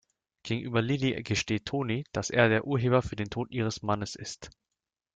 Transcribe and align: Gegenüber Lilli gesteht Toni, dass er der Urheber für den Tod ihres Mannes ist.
Gegenüber 0.41 0.81
Lilli 0.81 1.21
gesteht 1.21 1.67
Toni, 1.67 2.05
dass 2.11 2.31
er 2.31 2.49
der 2.49 2.65
Urheber 2.65 3.03
für 3.03 3.15
den 3.15 3.29
Tod 3.29 3.51
ihres 3.51 3.83
Mannes 3.83 4.15
ist. 4.15 4.49